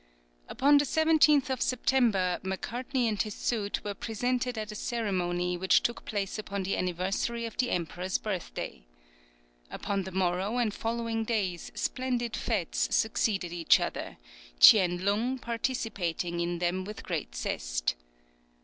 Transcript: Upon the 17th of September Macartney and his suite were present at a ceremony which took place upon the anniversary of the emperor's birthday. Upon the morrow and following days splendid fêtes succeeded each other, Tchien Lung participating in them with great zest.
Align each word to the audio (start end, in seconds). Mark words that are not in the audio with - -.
Upon 0.49 0.79
the 0.79 0.83
17th 0.85 1.51
of 1.51 1.61
September 1.61 2.39
Macartney 2.41 3.07
and 3.07 3.21
his 3.21 3.35
suite 3.35 3.83
were 3.83 3.93
present 3.93 4.47
at 4.47 4.71
a 4.71 4.73
ceremony 4.73 5.57
which 5.57 5.83
took 5.83 6.05
place 6.05 6.39
upon 6.39 6.63
the 6.63 6.75
anniversary 6.75 7.45
of 7.45 7.55
the 7.57 7.69
emperor's 7.69 8.17
birthday. 8.17 8.83
Upon 9.69 10.01
the 10.01 10.11
morrow 10.11 10.57
and 10.57 10.73
following 10.73 11.23
days 11.23 11.71
splendid 11.75 12.33
fêtes 12.33 12.91
succeeded 12.91 13.53
each 13.53 13.79
other, 13.79 14.17
Tchien 14.59 15.03
Lung 15.03 15.37
participating 15.37 16.39
in 16.39 16.57
them 16.57 16.83
with 16.83 17.03
great 17.03 17.35
zest. 17.35 17.93